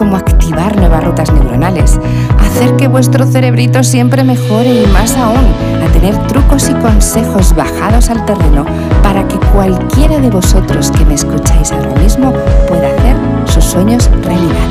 Cómo 0.00 0.16
activar 0.16 0.78
nuevas 0.78 1.04
rutas 1.04 1.30
neuronales, 1.30 2.00
hacer 2.38 2.74
que 2.76 2.88
vuestro 2.88 3.26
cerebrito 3.26 3.84
siempre 3.84 4.24
mejore 4.24 4.82
y 4.82 4.86
más 4.86 5.14
aún, 5.14 5.44
a 5.84 5.92
tener 5.92 6.16
trucos 6.26 6.70
y 6.70 6.72
consejos 6.72 7.54
bajados 7.54 8.08
al 8.08 8.24
terreno 8.24 8.64
para 9.02 9.28
que 9.28 9.36
cualquiera 9.52 10.18
de 10.18 10.30
vosotros 10.30 10.90
que 10.90 11.04
me 11.04 11.12
escucháis 11.12 11.70
ahora 11.70 11.94
mismo 11.96 12.32
pueda 12.66 12.88
hacer 12.96 13.14
sus 13.44 13.62
sueños 13.62 14.08
realidad. 14.22 14.68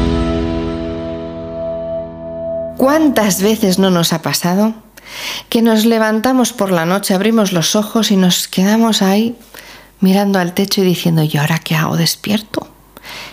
¿Cuántas 2.77 3.43
veces 3.43 3.77
no 3.77 3.91
nos 3.91 4.13
ha 4.13 4.23
pasado 4.23 4.73
que 5.47 5.61
nos 5.61 5.85
levantamos 5.85 6.53
por 6.53 6.71
la 6.71 6.87
noche, 6.87 7.13
abrimos 7.13 7.53
los 7.53 7.75
ojos 7.75 8.09
y 8.09 8.17
nos 8.17 8.47
quedamos 8.47 9.03
ahí 9.03 9.35
mirando 9.99 10.39
al 10.39 10.55
techo 10.55 10.81
y 10.81 10.85
diciendo, 10.85 11.21
¿y 11.21 11.37
ahora 11.37 11.59
qué 11.59 11.75
hago 11.75 11.97
despierto? 11.97 12.78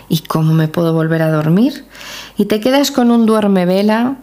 ¿Y 0.08 0.20
cómo 0.20 0.52
me 0.52 0.68
puedo 0.68 0.92
volver 0.92 1.22
a 1.22 1.30
dormir? 1.30 1.84
Y 2.36 2.46
te 2.46 2.60
quedas 2.60 2.90
con 2.90 3.10
un 3.10 3.26
duerme 3.26 3.66
vela 3.66 4.16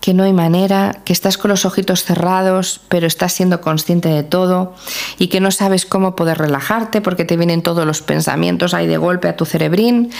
que 0.00 0.14
no 0.14 0.24
hay 0.24 0.32
manera, 0.32 1.00
que 1.04 1.12
estás 1.12 1.36
con 1.36 1.50
los 1.50 1.64
ojitos 1.64 2.04
cerrados, 2.04 2.80
pero 2.88 3.06
estás 3.06 3.32
siendo 3.32 3.60
consciente 3.60 4.08
de 4.08 4.22
todo 4.22 4.74
y 5.18 5.28
que 5.28 5.40
no 5.40 5.50
sabes 5.50 5.84
cómo 5.84 6.16
poder 6.16 6.38
relajarte 6.38 7.00
porque 7.00 7.24
te 7.24 7.36
vienen 7.36 7.62
todos 7.62 7.86
los 7.86 8.00
pensamientos 8.00 8.72
ahí 8.74 8.86
de 8.86 8.96
golpe 8.96 9.28
a 9.28 9.36
tu 9.36 9.44
cerebrín. 9.44 10.10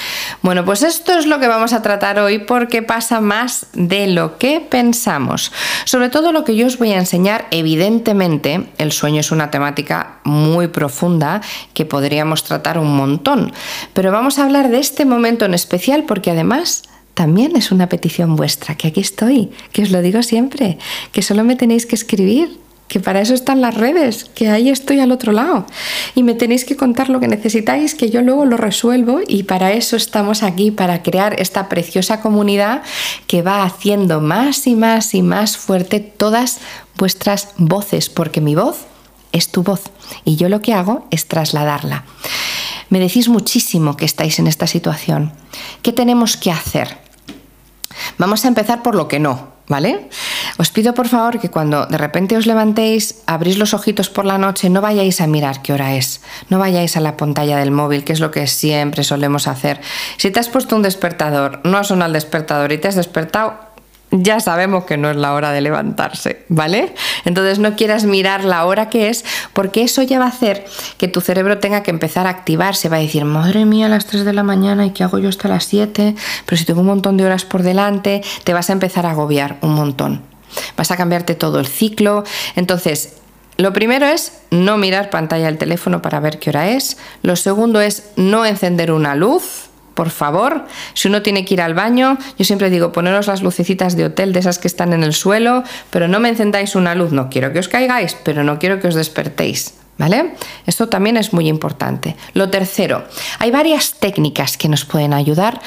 Bueno, 0.42 0.64
pues 0.64 0.82
esto 0.82 1.18
es 1.18 1.26
lo 1.26 1.40
que 1.40 1.48
vamos 1.48 1.72
a 1.72 1.82
tratar 1.82 2.18
hoy 2.18 2.40
porque 2.40 2.82
pasa 2.82 3.20
más 3.20 3.66
de 3.72 4.06
lo 4.06 4.38
que 4.38 4.60
pensamos. 4.60 5.52
Sobre 5.84 6.10
todo 6.10 6.32
lo 6.32 6.44
que 6.44 6.56
yo 6.56 6.66
os 6.66 6.78
voy 6.78 6.92
a 6.92 6.98
enseñar, 6.98 7.46
evidentemente, 7.50 8.70
el 8.78 8.92
sueño 8.92 9.20
es 9.20 9.32
una 9.32 9.50
temática 9.50 10.20
muy 10.24 10.68
profunda 10.68 11.40
que 11.72 11.86
podríamos 11.86 12.44
tratar 12.44 12.78
un 12.78 12.94
montón, 12.96 13.52
pero 13.94 14.12
vamos 14.12 14.38
a 14.38 14.44
hablar 14.44 14.68
de 14.68 14.78
este 14.78 15.04
momento 15.04 15.44
en 15.44 15.54
especial 15.54 16.04
porque 16.04 16.30
además 16.30 16.82
también 17.20 17.54
es 17.54 17.70
una 17.70 17.90
petición 17.90 18.34
vuestra, 18.34 18.76
que 18.76 18.88
aquí 18.88 19.00
estoy, 19.00 19.50
que 19.72 19.82
os 19.82 19.90
lo 19.90 20.00
digo 20.00 20.22
siempre, 20.22 20.78
que 21.12 21.20
solo 21.20 21.44
me 21.44 21.54
tenéis 21.54 21.84
que 21.84 21.94
escribir, 21.94 22.58
que 22.88 22.98
para 22.98 23.20
eso 23.20 23.34
están 23.34 23.60
las 23.60 23.74
redes, 23.74 24.24
que 24.34 24.48
ahí 24.48 24.70
estoy 24.70 25.00
al 25.00 25.12
otro 25.12 25.32
lado. 25.32 25.66
Y 26.14 26.22
me 26.22 26.32
tenéis 26.32 26.64
que 26.64 26.76
contar 26.76 27.10
lo 27.10 27.20
que 27.20 27.28
necesitáis, 27.28 27.94
que 27.94 28.08
yo 28.08 28.22
luego 28.22 28.46
lo 28.46 28.56
resuelvo 28.56 29.20
y 29.28 29.42
para 29.42 29.72
eso 29.72 29.96
estamos 29.96 30.42
aquí, 30.42 30.70
para 30.70 31.02
crear 31.02 31.38
esta 31.38 31.68
preciosa 31.68 32.22
comunidad 32.22 32.80
que 33.26 33.42
va 33.42 33.64
haciendo 33.64 34.22
más 34.22 34.66
y 34.66 34.74
más 34.74 35.12
y 35.12 35.20
más 35.20 35.58
fuerte 35.58 36.00
todas 36.00 36.60
vuestras 36.96 37.50
voces, 37.58 38.08
porque 38.08 38.40
mi 38.40 38.54
voz 38.54 38.86
es 39.32 39.50
tu 39.50 39.62
voz 39.62 39.82
y 40.24 40.36
yo 40.36 40.48
lo 40.48 40.62
que 40.62 40.72
hago 40.72 41.06
es 41.10 41.26
trasladarla. 41.26 42.06
Me 42.88 42.98
decís 42.98 43.28
muchísimo 43.28 43.98
que 43.98 44.06
estáis 44.06 44.38
en 44.38 44.46
esta 44.46 44.66
situación. 44.66 45.32
¿Qué 45.82 45.92
tenemos 45.92 46.38
que 46.38 46.50
hacer? 46.50 47.09
Vamos 48.20 48.44
a 48.44 48.48
empezar 48.48 48.82
por 48.82 48.96
lo 48.96 49.08
que 49.08 49.18
no, 49.18 49.48
¿vale? 49.66 50.10
Os 50.58 50.68
pido 50.68 50.92
por 50.92 51.08
favor 51.08 51.40
que 51.40 51.48
cuando 51.48 51.86
de 51.86 51.96
repente 51.96 52.36
os 52.36 52.44
levantéis, 52.44 53.22
abrís 53.24 53.56
los 53.56 53.72
ojitos 53.72 54.10
por 54.10 54.26
la 54.26 54.36
noche, 54.36 54.68
no 54.68 54.82
vayáis 54.82 55.22
a 55.22 55.26
mirar 55.26 55.62
qué 55.62 55.72
hora 55.72 55.94
es, 55.94 56.20
no 56.50 56.58
vayáis 56.58 56.98
a 56.98 57.00
la 57.00 57.16
pantalla 57.16 57.56
del 57.56 57.70
móvil, 57.70 58.04
que 58.04 58.12
es 58.12 58.20
lo 58.20 58.30
que 58.30 58.46
siempre 58.46 59.04
solemos 59.04 59.48
hacer. 59.48 59.80
Si 60.18 60.30
te 60.30 60.38
has 60.38 60.50
puesto 60.50 60.76
un 60.76 60.82
despertador, 60.82 61.62
no 61.64 61.78
ha 61.78 61.84
sonado 61.84 62.08
el 62.08 62.12
despertador 62.12 62.72
y 62.72 62.76
te 62.76 62.88
has 62.88 62.94
despertado, 62.94 63.69
ya 64.10 64.40
sabemos 64.40 64.84
que 64.84 64.96
no 64.96 65.10
es 65.10 65.16
la 65.16 65.34
hora 65.34 65.52
de 65.52 65.60
levantarse, 65.60 66.44
¿vale? 66.48 66.94
Entonces 67.24 67.58
no 67.58 67.76
quieras 67.76 68.04
mirar 68.04 68.44
la 68.44 68.64
hora 68.66 68.88
que 68.88 69.08
es, 69.08 69.24
porque 69.52 69.82
eso 69.82 70.02
ya 70.02 70.18
va 70.18 70.26
a 70.26 70.28
hacer 70.28 70.64
que 70.98 71.08
tu 71.08 71.20
cerebro 71.20 71.58
tenga 71.58 71.82
que 71.82 71.90
empezar 71.90 72.26
a 72.26 72.30
activarse, 72.30 72.88
va 72.88 72.96
a 72.96 73.00
decir, 73.00 73.24
madre 73.24 73.64
mía, 73.64 73.86
a 73.86 73.88
las 73.88 74.06
3 74.06 74.24
de 74.24 74.32
la 74.32 74.42
mañana, 74.42 74.86
¿y 74.86 74.90
qué 74.90 75.04
hago 75.04 75.18
yo 75.18 75.28
hasta 75.28 75.48
las 75.48 75.64
7? 75.64 76.14
Pero 76.44 76.56
si 76.56 76.64
tengo 76.64 76.80
un 76.80 76.86
montón 76.86 77.16
de 77.16 77.24
horas 77.24 77.44
por 77.44 77.62
delante, 77.62 78.22
te 78.44 78.52
vas 78.52 78.70
a 78.70 78.72
empezar 78.72 79.06
a 79.06 79.10
agobiar 79.10 79.58
un 79.60 79.74
montón. 79.74 80.22
Vas 80.76 80.90
a 80.90 80.96
cambiarte 80.96 81.34
todo 81.34 81.60
el 81.60 81.66
ciclo. 81.66 82.24
Entonces, 82.56 83.14
lo 83.56 83.72
primero 83.72 84.06
es 84.06 84.32
no 84.50 84.78
mirar 84.78 85.10
pantalla 85.10 85.46
del 85.46 85.58
teléfono 85.58 86.02
para 86.02 86.18
ver 86.18 86.38
qué 86.38 86.50
hora 86.50 86.70
es. 86.70 86.96
Lo 87.22 87.36
segundo 87.36 87.80
es 87.80 88.10
no 88.16 88.44
encender 88.44 88.90
una 88.90 89.14
luz 89.14 89.69
por 90.00 90.08
favor, 90.08 90.64
si 90.94 91.08
uno 91.08 91.20
tiene 91.20 91.44
que 91.44 91.52
ir 91.52 91.60
al 91.60 91.74
baño, 91.74 92.16
yo 92.38 92.44
siempre 92.46 92.70
digo, 92.70 92.90
poneros 92.90 93.26
las 93.26 93.42
lucecitas 93.42 93.96
de 93.96 94.06
hotel, 94.06 94.32
de 94.32 94.40
esas 94.40 94.58
que 94.58 94.66
están 94.66 94.94
en 94.94 95.04
el 95.04 95.12
suelo, 95.12 95.62
pero 95.90 96.08
no 96.08 96.20
me 96.20 96.30
encendáis 96.30 96.74
una 96.74 96.94
luz, 96.94 97.12
no 97.12 97.28
quiero 97.28 97.52
que 97.52 97.58
os 97.58 97.68
caigáis, 97.68 98.16
pero 98.24 98.42
no 98.42 98.58
quiero 98.58 98.80
que 98.80 98.88
os 98.88 98.94
despertéis. 98.94 99.74
¿Vale? 99.98 100.36
Esto 100.64 100.88
también 100.88 101.18
es 101.18 101.34
muy 101.34 101.48
importante. 101.48 102.16
Lo 102.32 102.48
tercero, 102.48 103.04
hay 103.40 103.50
varias 103.50 103.96
técnicas 104.00 104.56
que 104.56 104.70
nos 104.70 104.86
pueden 104.86 105.12
ayudar 105.12 105.60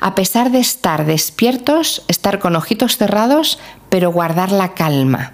a 0.00 0.14
pesar 0.14 0.52
de 0.52 0.60
estar 0.60 1.04
despiertos, 1.04 2.04
estar 2.06 2.38
con 2.38 2.54
ojitos 2.54 2.98
cerrados, 2.98 3.58
pero 3.88 4.12
guardar 4.12 4.52
la 4.52 4.74
calma. 4.74 5.32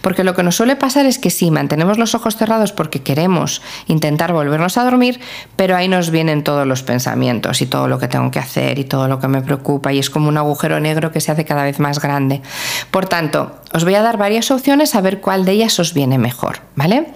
Porque 0.00 0.24
lo 0.24 0.34
que 0.34 0.42
nos 0.42 0.56
suele 0.56 0.76
pasar 0.76 1.06
es 1.06 1.18
que 1.18 1.30
sí, 1.30 1.50
mantenemos 1.50 1.98
los 1.98 2.14
ojos 2.14 2.36
cerrados 2.36 2.72
porque 2.72 3.02
queremos 3.02 3.62
intentar 3.86 4.32
volvernos 4.32 4.78
a 4.78 4.84
dormir, 4.84 5.20
pero 5.56 5.76
ahí 5.76 5.88
nos 5.88 6.10
vienen 6.10 6.44
todos 6.44 6.66
los 6.66 6.82
pensamientos 6.82 7.62
y 7.62 7.66
todo 7.66 7.88
lo 7.88 7.98
que 7.98 8.08
tengo 8.08 8.30
que 8.30 8.38
hacer 8.38 8.78
y 8.78 8.84
todo 8.84 9.08
lo 9.08 9.18
que 9.20 9.28
me 9.28 9.42
preocupa 9.42 9.92
y 9.92 9.98
es 9.98 10.10
como 10.10 10.28
un 10.28 10.38
agujero 10.38 10.80
negro 10.80 11.12
que 11.12 11.20
se 11.20 11.32
hace 11.32 11.44
cada 11.44 11.64
vez 11.64 11.78
más 11.78 12.00
grande. 12.00 12.42
Por 12.90 13.06
tanto, 13.06 13.56
os 13.72 13.84
voy 13.84 13.94
a 13.94 14.02
dar 14.02 14.16
varias 14.16 14.50
opciones 14.50 14.94
a 14.94 15.00
ver 15.00 15.20
cuál 15.20 15.44
de 15.44 15.52
ellas 15.52 15.78
os 15.78 15.94
viene 15.94 16.18
mejor, 16.18 16.60
¿vale? 16.74 17.12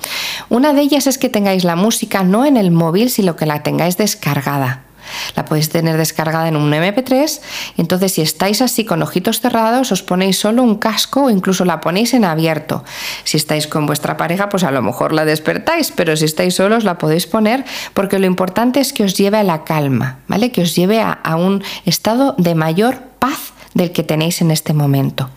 Una 0.48 0.72
de 0.72 0.82
ellas 0.82 1.06
es 1.06 1.18
que 1.18 1.28
tengáis 1.28 1.64
la 1.64 1.76
música 1.76 2.22
no 2.22 2.46
en 2.46 2.56
el 2.56 2.70
móvil, 2.70 3.10
sino 3.10 3.36
que 3.36 3.46
la 3.46 3.62
tengáis 3.62 3.96
descargada. 3.96 4.84
La 5.36 5.44
podéis 5.44 5.68
tener 5.68 5.96
descargada 5.96 6.48
en 6.48 6.56
un 6.56 6.70
MP3 6.72 7.40
y 7.76 7.80
entonces 7.80 8.12
si 8.12 8.22
estáis 8.22 8.62
así 8.62 8.84
con 8.84 9.02
ojitos 9.02 9.40
cerrados 9.40 9.92
os 9.92 10.02
ponéis 10.02 10.38
solo 10.38 10.62
un 10.62 10.76
casco 10.76 11.24
o 11.24 11.30
incluso 11.30 11.64
la 11.64 11.80
ponéis 11.80 12.14
en 12.14 12.24
abierto. 12.24 12.84
Si 13.24 13.36
estáis 13.36 13.66
con 13.66 13.86
vuestra 13.86 14.16
pareja 14.16 14.48
pues 14.48 14.64
a 14.64 14.70
lo 14.70 14.82
mejor 14.82 15.12
la 15.12 15.24
despertáis, 15.24 15.92
pero 15.94 16.16
si 16.16 16.24
estáis 16.24 16.54
solos 16.54 16.84
la 16.84 16.98
podéis 16.98 17.26
poner 17.26 17.64
porque 17.94 18.18
lo 18.18 18.26
importante 18.26 18.80
es 18.80 18.92
que 18.92 19.04
os 19.04 19.16
lleve 19.16 19.38
a 19.38 19.42
la 19.42 19.64
calma, 19.64 20.18
¿vale? 20.28 20.52
Que 20.52 20.62
os 20.62 20.74
lleve 20.74 21.00
a, 21.00 21.12
a 21.12 21.36
un 21.36 21.62
estado 21.86 22.34
de 22.38 22.54
mayor 22.54 22.98
paz 23.18 23.53
del 23.74 23.92
que 23.92 24.02
tenéis 24.02 24.40
en 24.40 24.50
este 24.50 24.72
momento. 24.72 25.28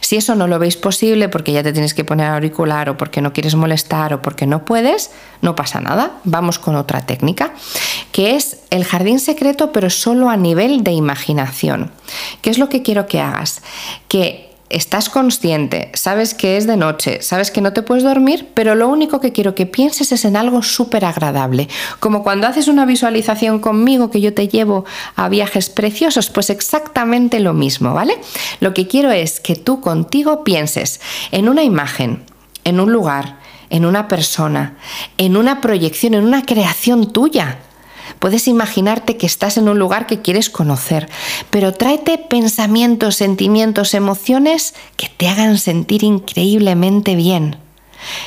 Si 0.00 0.16
eso 0.16 0.34
no 0.34 0.46
lo 0.46 0.58
veis 0.58 0.76
posible 0.76 1.28
porque 1.28 1.52
ya 1.52 1.62
te 1.62 1.72
tienes 1.72 1.94
que 1.94 2.04
poner 2.04 2.26
auricular 2.28 2.88
o 2.88 2.96
porque 2.96 3.20
no 3.20 3.32
quieres 3.32 3.54
molestar 3.54 4.14
o 4.14 4.22
porque 4.22 4.46
no 4.46 4.64
puedes, 4.64 5.10
no 5.42 5.56
pasa 5.56 5.80
nada. 5.80 6.12
Vamos 6.24 6.58
con 6.58 6.76
otra 6.76 7.00
técnica, 7.00 7.52
que 8.12 8.36
es 8.36 8.58
el 8.70 8.84
jardín 8.84 9.20
secreto 9.20 9.72
pero 9.72 9.90
solo 9.90 10.30
a 10.30 10.36
nivel 10.36 10.84
de 10.84 10.92
imaginación. 10.92 11.90
¿Qué 12.42 12.50
es 12.50 12.58
lo 12.58 12.68
que 12.68 12.82
quiero 12.82 13.06
que 13.06 13.20
hagas? 13.20 13.62
Que 14.08 14.47
estás 14.70 15.08
consciente, 15.08 15.90
sabes 15.94 16.34
que 16.34 16.56
es 16.56 16.66
de 16.66 16.76
noche, 16.76 17.22
sabes 17.22 17.50
que 17.50 17.60
no 17.60 17.72
te 17.72 17.82
puedes 17.82 18.04
dormir, 18.04 18.48
pero 18.54 18.74
lo 18.74 18.88
único 18.88 19.20
que 19.20 19.32
quiero 19.32 19.54
que 19.54 19.66
pienses 19.66 20.12
es 20.12 20.24
en 20.24 20.36
algo 20.36 20.62
súper 20.62 21.04
agradable. 21.04 21.68
Como 22.00 22.22
cuando 22.22 22.46
haces 22.46 22.68
una 22.68 22.84
visualización 22.84 23.60
conmigo 23.60 24.10
que 24.10 24.20
yo 24.20 24.34
te 24.34 24.48
llevo 24.48 24.84
a 25.16 25.28
viajes 25.28 25.70
preciosos, 25.70 26.30
pues 26.30 26.50
exactamente 26.50 27.40
lo 27.40 27.54
mismo, 27.54 27.94
¿vale? 27.94 28.18
Lo 28.60 28.74
que 28.74 28.86
quiero 28.86 29.10
es 29.10 29.40
que 29.40 29.56
tú 29.56 29.80
contigo 29.80 30.44
pienses 30.44 31.00
en 31.30 31.48
una 31.48 31.62
imagen, 31.62 32.24
en 32.64 32.80
un 32.80 32.92
lugar, 32.92 33.38
en 33.70 33.84
una 33.84 34.08
persona, 34.08 34.76
en 35.16 35.36
una 35.36 35.60
proyección, 35.60 36.14
en 36.14 36.24
una 36.24 36.44
creación 36.44 37.12
tuya 37.12 37.58
Puedes 38.18 38.48
imaginarte 38.48 39.16
que 39.16 39.26
estás 39.26 39.56
en 39.56 39.68
un 39.68 39.78
lugar 39.78 40.06
que 40.06 40.20
quieres 40.20 40.50
conocer, 40.50 41.08
pero 41.50 41.72
tráete 41.72 42.18
pensamientos, 42.18 43.16
sentimientos, 43.16 43.94
emociones 43.94 44.74
que 44.96 45.08
te 45.08 45.28
hagan 45.28 45.58
sentir 45.58 46.02
increíblemente 46.04 47.16
bien 47.16 47.56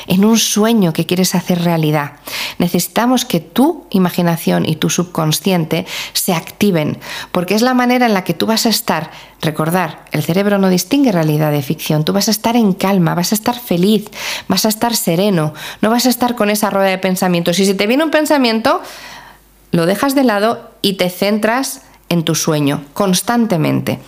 en 0.06 0.24
un 0.24 0.38
sueño 0.38 0.92
que 0.92 1.06
quieres 1.06 1.34
hacer 1.34 1.62
realidad. 1.62 2.12
Necesitamos 2.58 3.24
que 3.24 3.40
tu 3.40 3.86
imaginación 3.90 4.68
y 4.68 4.76
tu 4.76 4.90
subconsciente 4.90 5.86
se 6.12 6.34
activen, 6.34 6.98
porque 7.32 7.54
es 7.54 7.62
la 7.62 7.74
manera 7.74 8.06
en 8.06 8.14
la 8.14 8.24
que 8.24 8.34
tú 8.34 8.46
vas 8.46 8.66
a 8.66 8.68
estar, 8.68 9.10
recordar, 9.40 10.04
el 10.12 10.22
cerebro 10.22 10.58
no 10.58 10.68
distingue 10.68 11.12
realidad 11.12 11.52
de 11.52 11.62
ficción, 11.62 12.04
tú 12.04 12.12
vas 12.12 12.28
a 12.28 12.32
estar 12.32 12.56
en 12.56 12.72
calma, 12.72 13.14
vas 13.14 13.32
a 13.32 13.34
estar 13.34 13.58
feliz, 13.58 14.10
vas 14.48 14.66
a 14.66 14.68
estar 14.68 14.94
sereno, 14.94 15.54
no 15.80 15.90
vas 15.90 16.06
a 16.06 16.10
estar 16.10 16.34
con 16.34 16.50
esa 16.50 16.70
rueda 16.70 16.90
de 16.90 16.98
pensamientos. 16.98 17.58
Y 17.58 17.66
si 17.66 17.74
te 17.74 17.86
viene 17.86 18.04
un 18.04 18.10
pensamiento, 18.10 18.82
lo 19.72 19.86
dejas 19.86 20.14
de 20.14 20.22
lado 20.22 20.70
y 20.82 20.94
te 20.94 21.10
centras 21.10 21.82
en 22.08 22.22
tu 22.22 22.34
sueño 22.34 22.84
constantemente. 22.92 23.98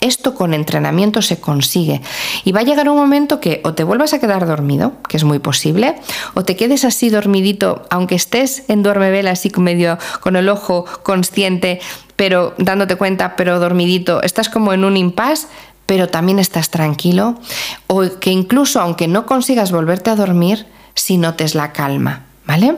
Esto 0.00 0.34
con 0.34 0.54
entrenamiento 0.54 1.20
se 1.20 1.40
consigue. 1.40 2.00
Y 2.44 2.52
va 2.52 2.60
a 2.60 2.64
llegar 2.64 2.88
un 2.88 2.96
momento 2.96 3.38
que 3.38 3.60
o 3.64 3.74
te 3.74 3.84
vuelvas 3.84 4.14
a 4.14 4.18
quedar 4.18 4.46
dormido, 4.46 4.94
que 5.08 5.18
es 5.18 5.24
muy 5.24 5.40
posible, 5.40 5.96
o 6.32 6.42
te 6.42 6.56
quedes 6.56 6.86
así 6.86 7.10
dormidito, 7.10 7.82
aunque 7.90 8.14
estés 8.14 8.64
en 8.68 8.82
duermevela 8.82 9.32
así 9.32 9.52
medio 9.58 9.98
con 10.20 10.36
el 10.36 10.48
ojo 10.48 10.86
consciente, 11.02 11.80
pero 12.16 12.54
dándote 12.56 12.96
cuenta, 12.96 13.36
pero 13.36 13.60
dormidito, 13.60 14.22
estás 14.22 14.48
como 14.48 14.72
en 14.72 14.86
un 14.86 14.96
impasse, 14.96 15.48
pero 15.84 16.08
también 16.08 16.38
estás 16.38 16.70
tranquilo, 16.70 17.38
o 17.86 18.02
que 18.20 18.30
incluso 18.30 18.80
aunque 18.80 19.06
no 19.06 19.26
consigas 19.26 19.70
volverte 19.70 20.08
a 20.08 20.16
dormir, 20.16 20.66
si 20.94 21.18
notes 21.18 21.54
la 21.54 21.72
calma, 21.72 22.24
¿vale? 22.46 22.76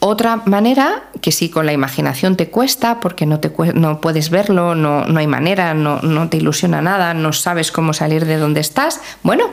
Otra 0.00 0.36
manera, 0.44 1.04
que 1.20 1.32
sí 1.32 1.48
con 1.48 1.66
la 1.66 1.72
imaginación 1.72 2.36
te 2.36 2.50
cuesta 2.50 3.00
porque 3.00 3.26
no, 3.26 3.40
te, 3.40 3.52
no 3.74 4.00
puedes 4.00 4.30
verlo, 4.30 4.76
no, 4.76 5.04
no 5.06 5.18
hay 5.18 5.26
manera, 5.26 5.74
no, 5.74 6.00
no 6.02 6.28
te 6.28 6.36
ilusiona 6.36 6.80
nada, 6.80 7.14
no 7.14 7.32
sabes 7.32 7.72
cómo 7.72 7.92
salir 7.92 8.24
de 8.24 8.36
donde 8.36 8.60
estás, 8.60 9.00
bueno, 9.22 9.44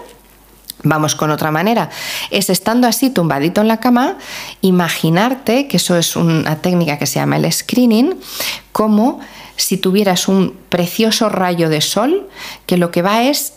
Vamos 0.83 1.15
con 1.15 1.31
otra 1.31 1.49
manera. 1.49 1.89
Es 2.29 2.51
estando 2.51 2.85
así 2.87 3.09
tumbadito 3.09 3.61
en 3.61 3.67
la 3.67 3.79
cama, 3.79 4.17
imaginarte, 4.61 5.67
que 5.67 5.77
eso 5.77 5.97
es 5.97 6.15
una 6.15 6.57
técnica 6.57 6.99
que 6.99 7.07
se 7.07 7.15
llama 7.15 7.37
el 7.37 7.51
screening, 7.51 8.13
como 8.71 9.19
si 9.55 9.77
tuvieras 9.77 10.27
un 10.27 10.55
precioso 10.69 11.29
rayo 11.29 11.69
de 11.69 11.81
sol 11.81 12.27
que 12.67 12.77
lo 12.77 12.91
que 12.91 13.01
va 13.01 13.23
es 13.23 13.53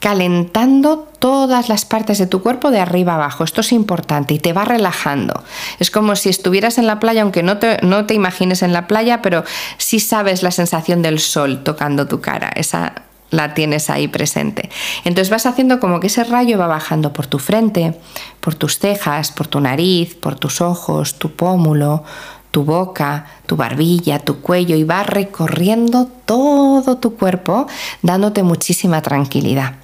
calentando 0.00 1.08
todas 1.18 1.68
las 1.68 1.84
partes 1.84 2.18
de 2.18 2.26
tu 2.26 2.42
cuerpo 2.42 2.70
de 2.70 2.80
arriba 2.80 3.14
abajo. 3.14 3.44
Esto 3.44 3.60
es 3.62 3.72
importante 3.72 4.34
y 4.34 4.38
te 4.38 4.52
va 4.52 4.64
relajando. 4.64 5.42
Es 5.78 5.90
como 5.90 6.14
si 6.16 6.28
estuvieras 6.28 6.78
en 6.78 6.86
la 6.86 7.00
playa, 7.00 7.22
aunque 7.22 7.42
no 7.42 7.58
te, 7.58 7.78
no 7.82 8.06
te 8.06 8.14
imagines 8.14 8.62
en 8.62 8.72
la 8.72 8.86
playa, 8.86 9.22
pero 9.22 9.44
sí 9.76 10.00
sabes 10.00 10.42
la 10.42 10.50
sensación 10.50 11.02
del 11.02 11.18
sol 11.18 11.64
tocando 11.64 12.06
tu 12.06 12.20
cara. 12.20 12.50
Esa 12.54 13.02
la 13.30 13.54
tienes 13.54 13.90
ahí 13.90 14.08
presente. 14.08 14.70
Entonces 15.04 15.30
vas 15.30 15.46
haciendo 15.46 15.80
como 15.80 16.00
que 16.00 16.06
ese 16.06 16.24
rayo 16.24 16.58
va 16.58 16.66
bajando 16.66 17.12
por 17.12 17.26
tu 17.26 17.38
frente, 17.38 17.98
por 18.40 18.54
tus 18.54 18.78
cejas, 18.78 19.32
por 19.32 19.48
tu 19.48 19.60
nariz, 19.60 20.14
por 20.14 20.36
tus 20.36 20.60
ojos, 20.60 21.18
tu 21.18 21.32
pómulo, 21.32 22.04
tu 22.50 22.64
boca, 22.64 23.26
tu 23.46 23.56
barbilla, 23.56 24.18
tu 24.20 24.40
cuello 24.40 24.76
y 24.76 24.84
va 24.84 25.02
recorriendo 25.02 26.08
todo 26.24 26.96
tu 26.96 27.16
cuerpo 27.16 27.66
dándote 28.02 28.42
muchísima 28.42 29.02
tranquilidad. 29.02 29.74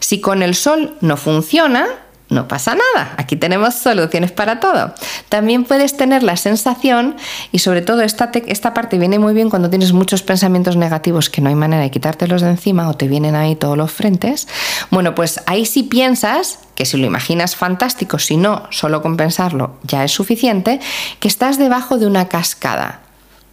Si 0.00 0.20
con 0.20 0.42
el 0.42 0.54
sol 0.54 0.96
no 1.00 1.16
funciona, 1.16 1.86
no 2.30 2.48
pasa 2.48 2.74
nada, 2.74 3.14
aquí 3.18 3.36
tenemos 3.36 3.74
soluciones 3.74 4.32
para 4.32 4.58
todo. 4.58 4.94
También 5.28 5.64
puedes 5.64 5.96
tener 5.96 6.22
la 6.22 6.36
sensación, 6.36 7.16
y 7.52 7.58
sobre 7.58 7.82
todo 7.82 8.02
esta, 8.02 8.74
parte 8.74 8.98
viene 8.98 9.18
muy 9.18 9.34
bien 9.34 9.50
cuando 9.50 9.70
tienes 9.70 9.92
muchos 9.92 10.22
pensamientos 10.22 10.76
negativos 10.76 11.28
que 11.28 11.40
no 11.40 11.50
hay 11.50 11.54
manera 11.54 11.82
de 11.82 11.90
quitártelos 11.90 12.40
de 12.42 12.50
encima 12.50 12.88
o 12.88 12.94
te 12.94 13.08
vienen 13.08 13.36
ahí 13.36 13.56
todos 13.56 13.76
los 13.76 13.92
frentes, 13.92 14.48
bueno, 14.90 15.14
pues 15.14 15.40
ahí 15.46 15.66
sí 15.66 15.82
piensas 15.82 16.60
que 16.74 16.86
si 16.86 16.96
lo 16.96 17.06
imaginas 17.06 17.56
fantástico, 17.56 18.18
si 18.18 18.36
no, 18.36 18.64
solo 18.70 19.02
con 19.02 19.16
pensarlo 19.16 19.78
ya 19.82 20.02
es 20.02 20.12
suficiente, 20.12 20.80
que 21.20 21.28
estás 21.28 21.58
debajo 21.58 21.98
de 21.98 22.06
una 22.06 22.28
cascada. 22.28 23.03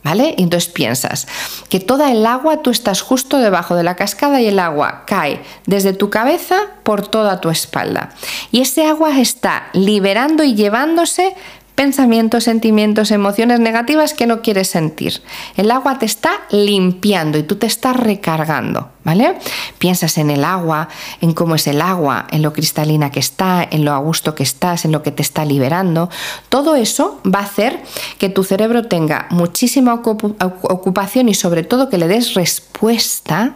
¿Vale? 0.03 0.33
Entonces 0.39 0.71
piensas 0.71 1.27
que 1.69 1.79
toda 1.79 2.11
el 2.11 2.25
agua, 2.25 2.63
tú 2.63 2.71
estás 2.71 3.01
justo 3.01 3.37
debajo 3.37 3.75
de 3.75 3.83
la 3.83 3.95
cascada 3.95 4.41
y 4.41 4.47
el 4.47 4.57
agua 4.57 5.03
cae 5.05 5.43
desde 5.67 5.93
tu 5.93 6.09
cabeza 6.09 6.57
por 6.81 7.07
toda 7.07 7.39
tu 7.39 7.51
espalda. 7.51 8.09
Y 8.51 8.61
ese 8.61 8.85
agua 8.87 9.19
está 9.19 9.67
liberando 9.73 10.43
y 10.43 10.55
llevándose 10.55 11.35
pensamientos, 11.81 12.43
sentimientos, 12.43 13.09
emociones 13.09 13.59
negativas 13.59 14.13
que 14.13 14.27
no 14.27 14.43
quieres 14.43 14.67
sentir. 14.67 15.23
El 15.57 15.71
agua 15.71 15.97
te 15.97 16.05
está 16.05 16.29
limpiando 16.51 17.39
y 17.39 17.43
tú 17.43 17.55
te 17.55 17.65
estás 17.65 17.95
recargando, 17.95 18.89
¿vale? 19.03 19.39
Piensas 19.79 20.19
en 20.19 20.29
el 20.29 20.43
agua, 20.43 20.89
en 21.21 21.33
cómo 21.33 21.55
es 21.55 21.65
el 21.65 21.81
agua, 21.81 22.27
en 22.29 22.43
lo 22.43 22.53
cristalina 22.53 23.09
que 23.09 23.19
está, 23.19 23.67
en 23.67 23.83
lo 23.83 23.93
a 23.93 23.97
gusto 23.97 24.35
que 24.35 24.43
estás, 24.43 24.85
en 24.85 24.91
lo 24.91 25.01
que 25.01 25.11
te 25.11 25.23
está 25.23 25.43
liberando. 25.43 26.11
Todo 26.49 26.75
eso 26.75 27.19
va 27.25 27.39
a 27.39 27.45
hacer 27.45 27.81
que 28.19 28.29
tu 28.29 28.43
cerebro 28.43 28.87
tenga 28.87 29.25
muchísima 29.31 29.95
ocupación 29.95 31.29
y 31.29 31.33
sobre 31.33 31.63
todo 31.63 31.89
que 31.89 31.97
le 31.97 32.07
des 32.07 32.35
respuesta 32.35 33.55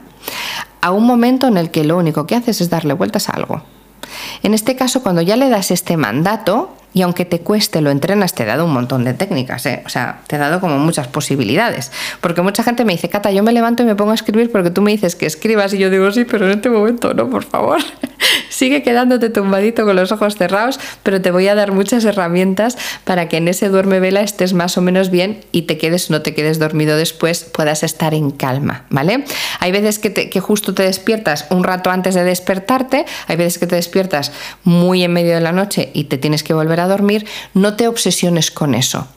a 0.82 0.90
un 0.90 1.06
momento 1.06 1.46
en 1.46 1.58
el 1.58 1.70
que 1.70 1.84
lo 1.84 1.96
único 1.96 2.26
que 2.26 2.34
haces 2.34 2.60
es 2.60 2.72
darle 2.72 2.96
vueltas 2.96 3.30
a 3.30 3.34
algo. 3.34 3.62
En 4.42 4.56
este 4.56 4.76
caso, 4.76 5.04
cuando 5.04 5.22
ya 5.22 5.36
le 5.36 5.50
das 5.50 5.70
este 5.70 5.96
mandato, 5.96 6.76
y 6.96 7.02
aunque 7.02 7.26
te 7.26 7.42
cueste, 7.42 7.82
lo 7.82 7.92
entrenas, 7.92 8.34
te 8.34 8.44
he 8.44 8.46
dado 8.46 8.64
un 8.64 8.72
montón 8.72 9.04
de 9.04 9.14
técnicas, 9.14 9.66
¿eh? 9.66 9.84
o 9.86 9.90
sea, 9.90 10.22
te 10.28 10.38
he 10.38 10.40
dado 10.40 10.62
como 10.62 10.80
muchas 10.80 11.10
posibilidades. 11.10 11.92
Porque 12.22 12.42
mucha 12.42 12.64
gente 12.64 12.86
me 12.86 12.94
dice, 12.94 13.10
Cata, 13.10 13.32
yo 13.32 13.44
me 13.44 13.52
levanto 13.52 13.84
y 13.84 13.86
me 13.86 13.96
pongo 13.96 14.12
a 14.12 14.16
escribir 14.16 14.50
porque 14.50 14.72
tú 14.72 14.82
me 14.82 14.92
dices 14.92 15.18
que 15.18 15.26
escribas 15.26 15.74
y 15.74 15.78
yo 15.78 15.90
digo, 15.90 16.10
sí, 16.12 16.24
pero 16.24 16.46
en 16.46 16.54
este 16.54 16.70
momento 16.70 17.14
no, 17.14 17.30
por 17.30 17.44
favor. 17.44 17.80
Sigue 18.50 18.84
quedándote 18.84 19.30
tumbadito 19.30 19.86
con 19.86 19.96
los 19.96 20.12
ojos 20.12 20.36
cerrados, 20.36 20.80
pero 21.04 21.22
te 21.22 21.32
voy 21.32 21.48
a 21.48 21.56
dar 21.56 21.72
muchas 21.72 22.06
herramientas 22.06 22.78
para 23.04 23.28
que 23.28 23.38
en 23.38 23.48
ese 23.48 23.70
duerme 23.70 24.00
vela 24.00 24.22
estés 24.22 24.54
más 24.54 24.78
o 24.78 24.82
menos 24.82 25.10
bien 25.10 25.42
y 25.52 25.64
te 25.64 25.78
quedes 25.78 26.10
o 26.10 26.14
no 26.14 26.22
te 26.22 26.34
quedes 26.34 26.60
dormido 26.60 26.98
después, 26.98 27.44
puedas 27.44 27.84
estar 27.84 28.14
en 28.14 28.32
calma, 28.32 28.86
¿vale? 28.90 29.26
Hay 29.60 29.72
veces 29.72 30.00
que, 30.00 30.14
que 30.14 30.40
justo 30.40 30.74
te 30.74 30.84
despiertas 30.84 31.46
un 31.50 31.64
rato 31.64 31.90
antes 31.90 32.16
de 32.16 32.24
despertarte, 32.24 33.06
hay 33.28 33.36
veces 33.36 33.60
que 33.60 33.68
te 33.68 33.76
despiertas 33.76 34.32
muy 34.64 35.04
en 35.04 35.14
medio 35.14 35.36
de 35.36 35.42
la 35.42 35.52
noche 35.52 35.90
y 35.94 36.06
te 36.06 36.18
tienes 36.18 36.44
que 36.44 36.54
volver 36.54 36.80
a 36.80 36.88
dormir, 36.88 37.26
no 37.54 37.76
te 37.76 37.88
obsesiones 37.88 38.52
con 38.52 38.76
eso. 38.76 39.08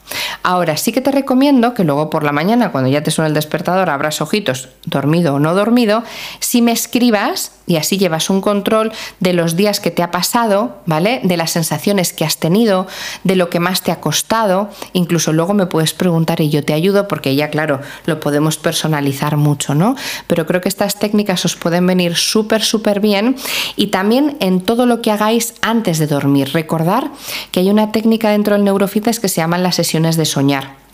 Ahora 0.42 0.76
sí 0.76 0.92
que 0.92 1.00
te 1.00 1.10
recomiendo 1.10 1.74
que 1.74 1.84
luego 1.84 2.10
por 2.10 2.24
la 2.24 2.32
mañana, 2.32 2.72
cuando 2.72 2.90
ya 2.90 3.02
te 3.02 3.10
suena 3.10 3.28
el 3.28 3.34
despertador, 3.34 3.90
abras 3.90 4.20
ojitos, 4.20 4.68
dormido 4.84 5.34
o 5.34 5.38
no 5.38 5.54
dormido, 5.54 6.02
si 6.40 6.62
me 6.62 6.72
escribas 6.72 7.52
y 7.66 7.76
así 7.76 7.98
llevas 7.98 8.30
un 8.30 8.40
control 8.40 8.92
de 9.20 9.32
los 9.32 9.56
días 9.56 9.80
que 9.80 9.90
te 9.90 10.02
ha 10.02 10.10
pasado, 10.10 10.78
¿vale? 10.86 11.20
De 11.24 11.36
las 11.36 11.50
sensaciones 11.50 12.12
que 12.12 12.24
has 12.24 12.36
tenido, 12.36 12.86
de 13.24 13.36
lo 13.36 13.50
que 13.50 13.60
más 13.60 13.82
te 13.82 13.92
ha 13.92 14.00
costado, 14.00 14.70
incluso 14.92 15.32
luego 15.32 15.54
me 15.54 15.66
puedes 15.66 15.92
preguntar 15.94 16.40
y 16.40 16.50
yo 16.50 16.64
te 16.64 16.72
ayudo 16.72 17.08
porque 17.08 17.34
ya 17.34 17.50
claro, 17.50 17.80
lo 18.06 18.20
podemos 18.20 18.56
personalizar 18.56 19.36
mucho, 19.36 19.74
¿no? 19.74 19.96
Pero 20.26 20.46
creo 20.46 20.60
que 20.60 20.68
estas 20.68 20.98
técnicas 20.98 21.44
os 21.44 21.56
pueden 21.56 21.86
venir 21.86 22.16
súper, 22.16 22.62
súper 22.62 23.00
bien 23.00 23.36
y 23.76 23.88
también 23.88 24.36
en 24.40 24.60
todo 24.60 24.86
lo 24.86 25.02
que 25.02 25.10
hagáis 25.10 25.54
antes 25.62 25.98
de 25.98 26.06
dormir. 26.06 26.50
Recordar 26.52 27.10
que 27.50 27.60
hay 27.60 27.70
una 27.70 27.92
técnica 27.92 28.30
dentro 28.30 28.54
del 28.54 28.64
neurofitness 28.64 29.20
que 29.20 29.28
se 29.28 29.40
llaman 29.40 29.62
las 29.62 29.76
sesiones 29.76 30.16
de 30.16 30.24
soñar 30.24 30.87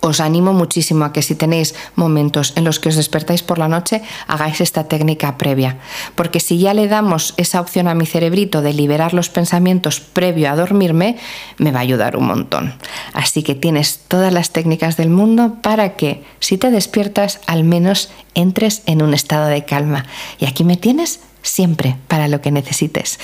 os 0.00 0.20
animo 0.20 0.52
muchísimo 0.52 1.04
a 1.04 1.12
que 1.12 1.22
si 1.22 1.34
tenéis 1.34 1.74
momentos 1.94 2.52
en 2.56 2.64
los 2.64 2.78
que 2.78 2.88
os 2.88 2.96
despertáis 2.96 3.42
por 3.42 3.58
la 3.58 3.68
noche, 3.68 4.02
hagáis 4.26 4.60
esta 4.60 4.84
técnica 4.84 5.38
previa. 5.38 5.78
Porque 6.14 6.40
si 6.40 6.58
ya 6.58 6.74
le 6.74 6.88
damos 6.88 7.34
esa 7.36 7.60
opción 7.60 7.88
a 7.88 7.94
mi 7.94 8.06
cerebrito 8.06 8.62
de 8.62 8.72
liberar 8.72 9.14
los 9.14 9.28
pensamientos 9.28 10.00
previo 10.00 10.50
a 10.50 10.56
dormirme, 10.56 11.16
me 11.58 11.72
va 11.72 11.80
a 11.80 11.82
ayudar 11.82 12.16
un 12.16 12.26
montón. 12.26 12.74
Así 13.12 13.42
que 13.42 13.54
tienes 13.54 14.00
todas 14.08 14.32
las 14.32 14.50
técnicas 14.50 14.96
del 14.96 15.10
mundo 15.10 15.56
para 15.62 15.96
que 15.96 16.24
si 16.40 16.58
te 16.58 16.70
despiertas, 16.70 17.40
al 17.46 17.64
menos 17.64 18.10
entres 18.34 18.82
en 18.86 19.02
un 19.02 19.14
estado 19.14 19.46
de 19.46 19.64
calma. 19.64 20.06
Y 20.38 20.46
aquí 20.46 20.64
me 20.64 20.76
tienes 20.76 21.20
siempre 21.42 21.96
para 22.08 22.28
lo 22.28 22.40
que 22.40 22.50
necesites. 22.50 23.18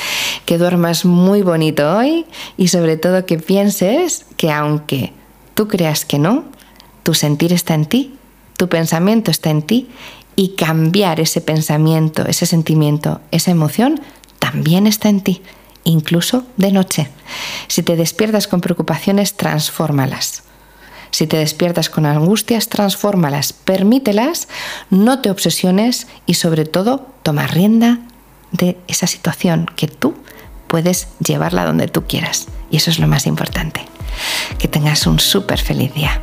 Que 0.46 0.58
duermas 0.58 1.04
muy 1.04 1.42
bonito 1.42 1.96
hoy 1.96 2.24
y 2.56 2.68
sobre 2.68 2.96
todo 2.96 3.26
que 3.26 3.38
pienses 3.38 4.24
que 4.36 4.50
aunque 4.50 5.12
tú 5.54 5.68
creas 5.68 6.04
que 6.04 6.18
no, 6.18 6.44
tu 7.02 7.14
sentir 7.14 7.52
está 7.52 7.74
en 7.74 7.86
ti, 7.86 8.14
tu 8.56 8.68
pensamiento 8.68 9.30
está 9.30 9.50
en 9.50 9.62
ti 9.62 9.88
y 10.36 10.50
cambiar 10.56 11.20
ese 11.20 11.40
pensamiento, 11.40 12.26
ese 12.26 12.46
sentimiento, 12.46 13.20
esa 13.30 13.50
emoción 13.50 14.00
también 14.38 14.86
está 14.86 15.08
en 15.08 15.20
ti, 15.20 15.42
incluso 15.84 16.44
de 16.56 16.72
noche. 16.72 17.08
Si 17.68 17.82
te 17.82 17.96
despiertas 17.96 18.48
con 18.48 18.60
preocupaciones, 18.60 19.34
transfórmalas. 19.34 20.44
Si 21.10 21.26
te 21.26 21.36
despiertas 21.36 21.90
con 21.90 22.06
angustias, 22.06 22.68
transfórmalas, 22.68 23.52
permítelas, 23.52 24.48
no 24.88 25.20
te 25.20 25.30
obsesiones 25.30 26.06
y 26.24 26.34
sobre 26.34 26.64
todo 26.64 27.06
toma 27.22 27.46
rienda 27.46 27.98
de 28.50 28.78
esa 28.88 29.06
situación 29.06 29.66
que 29.76 29.88
tú 29.88 30.14
puedes 30.68 31.08
llevarla 31.18 31.66
donde 31.66 31.86
tú 31.86 32.04
quieras. 32.06 32.46
Y 32.70 32.78
eso 32.78 32.90
es 32.90 32.98
lo 32.98 33.08
más 33.08 33.26
importante. 33.26 33.84
Que 34.58 34.68
tengas 34.68 35.06
un 35.06 35.20
súper 35.20 35.58
feliz 35.58 35.92
día. 35.92 36.22